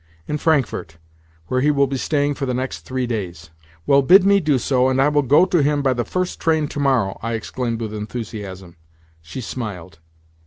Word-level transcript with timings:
"In 0.27 0.39
Frankfort, 0.39 0.97
where 1.45 1.61
he 1.61 1.69
will 1.69 1.85
be 1.85 1.95
staying 1.95 2.33
for 2.33 2.47
the 2.47 2.55
next 2.55 2.79
three 2.79 3.05
days." 3.05 3.51
"Well, 3.85 4.01
bid 4.01 4.23
me 4.25 4.39
do 4.39 4.57
so, 4.57 4.89
and 4.89 4.99
I 4.99 5.09
will 5.09 5.21
go 5.21 5.45
to 5.45 5.61
him 5.61 5.83
by 5.83 5.93
the 5.93 6.03
first 6.03 6.39
train 6.39 6.67
tomorrow," 6.67 7.19
I 7.21 7.33
exclaimed 7.33 7.79
with 7.81 7.93
enthusiasm. 7.93 8.77
She 9.21 9.41
smiled. 9.41 9.99